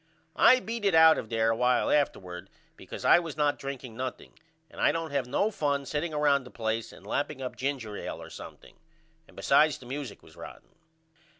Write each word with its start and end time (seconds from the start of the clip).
I 0.35 0.59
beat 0.59 0.83
it 0.83 0.95
out 0.95 1.19
of 1.19 1.29
there 1.29 1.51
a 1.51 1.55
while 1.55 1.91
afterward 1.91 2.49
because 2.75 3.05
I 3.05 3.19
was 3.19 3.37
not 3.37 3.59
drinking 3.59 3.95
nothing 3.95 4.39
and 4.67 4.81
I 4.81 4.91
don't 4.91 5.11
have 5.11 5.27
no 5.27 5.51
fun 5.51 5.85
setting 5.85 6.11
round 6.11 6.47
a 6.47 6.49
place 6.49 6.91
and 6.91 7.05
lapping 7.05 7.39
up 7.39 7.55
ginger 7.55 7.95
ail 7.95 8.19
or 8.19 8.31
something. 8.31 8.77
And 9.27 9.37
besides 9.37 9.77
the 9.77 9.85
music 9.85 10.23
was 10.23 10.35
rotten. 10.35 10.69